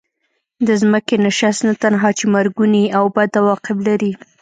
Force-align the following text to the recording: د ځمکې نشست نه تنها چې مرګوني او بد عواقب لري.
د 0.67 0.69
ځمکې 0.81 1.15
نشست 1.25 1.59
نه 1.67 1.73
تنها 1.83 2.09
چې 2.17 2.25
مرګوني 2.35 2.85
او 2.97 3.03
بد 3.15 3.31
عواقب 3.39 3.77
لري. 3.87 4.11